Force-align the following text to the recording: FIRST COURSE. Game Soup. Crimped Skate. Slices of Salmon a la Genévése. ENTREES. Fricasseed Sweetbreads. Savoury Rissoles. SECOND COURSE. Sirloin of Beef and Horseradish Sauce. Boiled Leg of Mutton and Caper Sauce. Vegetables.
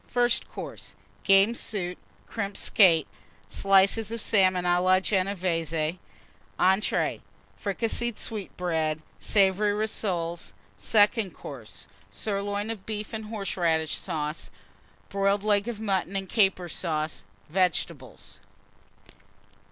FIRST 0.07 0.49
COURSE. 0.49 0.95
Game 1.23 1.53
Soup. 1.53 1.95
Crimped 2.25 2.57
Skate. 2.57 3.05
Slices 3.47 4.09
of 4.11 4.19
Salmon 4.19 4.65
a 4.65 4.81
la 4.81 4.99
Genévése. 4.99 5.99
ENTREES. 6.59 7.19
Fricasseed 7.63 8.17
Sweetbreads. 8.17 9.03
Savoury 9.19 9.73
Rissoles. 9.73 10.53
SECOND 10.77 11.35
COURSE. 11.35 11.85
Sirloin 12.09 12.71
of 12.71 12.83
Beef 12.87 13.13
and 13.13 13.25
Horseradish 13.25 13.95
Sauce. 13.95 14.49
Boiled 15.09 15.43
Leg 15.43 15.67
of 15.67 15.79
Mutton 15.79 16.15
and 16.15 16.27
Caper 16.27 16.67
Sauce. 16.67 17.23
Vegetables. 17.51 18.39